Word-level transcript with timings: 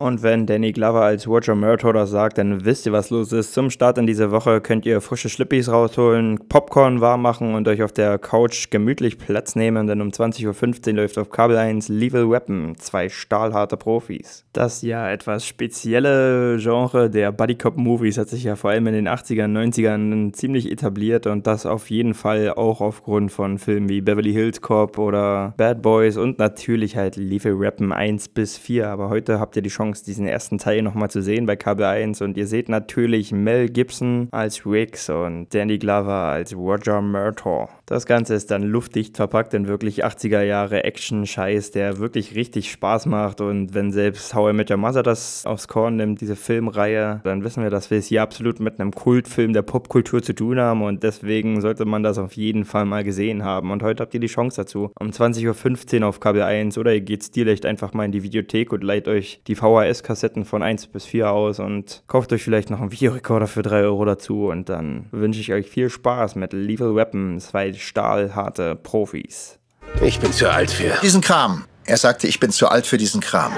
Und 0.00 0.22
wenn 0.22 0.46
Danny 0.46 0.72
Glover 0.72 1.02
als 1.02 1.28
Roger 1.28 1.54
Murtaugh 1.54 1.92
das 1.92 2.08
sagt, 2.08 2.38
dann 2.38 2.64
wisst 2.64 2.86
ihr, 2.86 2.92
was 2.92 3.10
los 3.10 3.32
ist. 3.32 3.52
Zum 3.52 3.68
Start 3.68 3.98
in 3.98 4.06
diese 4.06 4.30
Woche 4.30 4.62
könnt 4.62 4.86
ihr 4.86 5.02
frische 5.02 5.28
Schlippis 5.28 5.70
rausholen, 5.70 6.38
Popcorn 6.48 7.02
warm 7.02 7.20
machen 7.20 7.54
und 7.54 7.68
euch 7.68 7.82
auf 7.82 7.92
der 7.92 8.18
Couch 8.18 8.70
gemütlich 8.70 9.18
Platz 9.18 9.56
nehmen, 9.56 9.86
denn 9.86 10.00
um 10.00 10.08
20.15 10.08 10.88
Uhr 10.88 10.94
läuft 10.94 11.18
auf 11.18 11.28
Kabel 11.28 11.58
1 11.58 11.88
Lethal 11.88 12.30
Weapon, 12.30 12.76
zwei 12.78 13.10
stahlharte 13.10 13.76
Profis. 13.76 14.46
Das 14.54 14.80
ja 14.80 15.10
etwas 15.10 15.44
spezielle 15.46 16.56
Genre 16.56 17.10
der 17.10 17.30
Bodycop-Movies 17.30 18.16
hat 18.16 18.30
sich 18.30 18.44
ja 18.44 18.56
vor 18.56 18.70
allem 18.70 18.86
in 18.86 18.94
den 18.94 19.06
80ern, 19.06 19.52
90ern 19.52 20.32
ziemlich 20.32 20.72
etabliert 20.72 21.26
und 21.26 21.46
das 21.46 21.66
auf 21.66 21.90
jeden 21.90 22.14
Fall 22.14 22.54
auch 22.54 22.80
aufgrund 22.80 23.32
von 23.32 23.58
Filmen 23.58 23.90
wie 23.90 24.00
Beverly 24.00 24.32
Hills 24.32 24.62
Cop 24.62 24.96
oder 24.96 25.52
Bad 25.58 25.82
Boys 25.82 26.16
und 26.16 26.38
natürlich 26.38 26.96
halt 26.96 27.16
Lethal 27.16 27.60
Weapon 27.60 27.92
1 27.92 28.28
bis 28.28 28.56
4. 28.56 28.88
Aber 28.88 29.10
heute 29.10 29.38
habt 29.38 29.56
ihr 29.56 29.62
die 29.62 29.68
Chance, 29.68 29.89
Chance, 29.90 30.04
diesen 30.04 30.26
ersten 30.26 30.58
Teil 30.58 30.82
nochmal 30.82 31.10
zu 31.10 31.22
sehen 31.22 31.46
bei 31.46 31.56
Kabel 31.56 31.84
1. 31.86 32.22
Und 32.22 32.36
ihr 32.36 32.46
seht 32.46 32.68
natürlich 32.68 33.32
Mel 33.32 33.68
Gibson 33.68 34.28
als 34.30 34.64
Riggs 34.64 35.10
und 35.10 35.52
Danny 35.52 35.78
Glover 35.78 36.10
als 36.10 36.54
Roger 36.54 37.00
Murtaugh. 37.00 37.68
Das 37.86 38.06
Ganze 38.06 38.34
ist 38.34 38.50
dann 38.50 38.62
luftdicht 38.62 39.16
verpackt 39.16 39.52
in 39.54 39.66
wirklich 39.66 40.04
80er 40.04 40.42
Jahre 40.42 40.84
Action-Scheiß, 40.84 41.72
der 41.72 41.98
wirklich 41.98 42.36
richtig 42.36 42.70
Spaß 42.70 43.06
macht. 43.06 43.40
Und 43.40 43.74
wenn 43.74 43.90
selbst 43.90 44.34
How 44.34 44.50
I 44.50 44.52
Met 44.52 44.70
Your 44.70 44.76
Mother 44.76 45.02
das 45.02 45.44
aufs 45.44 45.66
Korn 45.66 45.96
nimmt, 45.96 46.20
diese 46.20 46.36
Filmreihe, 46.36 47.20
dann 47.24 47.42
wissen 47.42 47.62
wir, 47.62 47.70
dass 47.70 47.90
wir 47.90 47.98
es 47.98 48.06
hier 48.06 48.22
absolut 48.22 48.60
mit 48.60 48.78
einem 48.78 48.92
Kultfilm 48.92 49.52
der 49.52 49.62
Popkultur 49.62 50.22
zu 50.22 50.34
tun 50.34 50.60
haben. 50.60 50.82
Und 50.82 51.02
deswegen 51.02 51.60
sollte 51.60 51.84
man 51.84 52.02
das 52.02 52.18
auf 52.18 52.34
jeden 52.34 52.64
Fall 52.64 52.84
mal 52.84 53.02
gesehen 53.02 53.44
haben. 53.44 53.72
Und 53.72 53.82
heute 53.82 54.02
habt 54.02 54.14
ihr 54.14 54.20
die 54.20 54.28
Chance 54.28 54.62
dazu. 54.62 54.92
Um 55.00 55.10
20.15 55.10 56.00
Uhr 56.00 56.06
auf 56.06 56.20
Kabel 56.20 56.42
1 56.42 56.78
oder 56.78 56.94
ihr 56.94 57.00
geht 57.00 57.24
stilecht 57.24 57.66
einfach 57.66 57.92
mal 57.92 58.04
in 58.04 58.12
die 58.12 58.22
Videothek 58.22 58.72
und 58.72 58.84
leiht 58.84 59.08
euch 59.08 59.40
die 59.46 59.56
VHS 59.56 59.79
VHS-Kassetten 59.80 60.44
von 60.44 60.62
1 60.62 60.88
bis 60.88 61.04
4 61.06 61.30
aus 61.30 61.58
und 61.58 62.02
kauft 62.06 62.32
euch 62.32 62.42
vielleicht 62.42 62.70
noch 62.70 62.80
einen 62.80 62.92
Videorekorder 62.92 63.46
für 63.46 63.62
3 63.62 63.82
Euro 63.82 64.04
dazu 64.04 64.48
und 64.48 64.68
dann 64.68 65.06
wünsche 65.10 65.40
ich 65.40 65.52
euch 65.52 65.68
viel 65.68 65.90
Spaß 65.90 66.34
mit 66.36 66.52
Lethal 66.52 66.94
Weapon, 66.94 67.40
zwei 67.40 67.72
stahlharte 67.72 68.76
Profis. 68.76 69.58
Ich 70.02 70.20
bin 70.20 70.32
zu 70.32 70.50
alt 70.50 70.70
für 70.70 70.92
diesen 71.02 71.20
Kram. 71.20 71.64
Er 71.84 71.96
sagte, 71.96 72.26
ich 72.26 72.38
bin 72.38 72.50
zu 72.50 72.68
alt 72.68 72.86
für 72.86 72.98
diesen 72.98 73.20
Kram. 73.20 73.52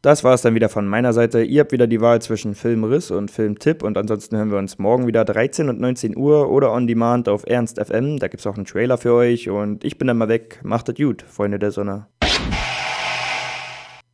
Das 0.00 0.22
war 0.22 0.32
es 0.32 0.42
dann 0.42 0.54
wieder 0.54 0.68
von 0.68 0.86
meiner 0.86 1.12
Seite. 1.12 1.42
Ihr 1.42 1.60
habt 1.60 1.72
wieder 1.72 1.88
die 1.88 2.00
Wahl 2.00 2.22
zwischen 2.22 2.54
Filmriss 2.54 3.10
und 3.10 3.32
Filmtipp 3.32 3.82
und 3.82 3.98
ansonsten 3.98 4.36
hören 4.36 4.52
wir 4.52 4.58
uns 4.58 4.78
morgen 4.78 5.08
wieder 5.08 5.24
13 5.24 5.68
und 5.68 5.80
19 5.80 6.16
Uhr 6.16 6.48
oder 6.48 6.72
on 6.72 6.86
demand 6.86 7.28
auf 7.28 7.44
Ernst 7.46 7.84
FM. 7.84 8.18
Da 8.18 8.28
gibt 8.28 8.40
es 8.40 8.46
auch 8.46 8.56
einen 8.56 8.64
Trailer 8.64 8.96
für 8.96 9.12
euch 9.12 9.50
und 9.50 9.84
ich 9.84 9.98
bin 9.98 10.06
dann 10.06 10.18
mal 10.18 10.28
weg. 10.28 10.60
Macht 10.62 10.88
es 10.88 10.94
gut, 10.94 11.22
Freunde 11.22 11.58
der 11.58 11.72
Sonne. 11.72 12.06